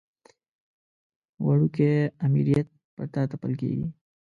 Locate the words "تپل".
3.31-3.53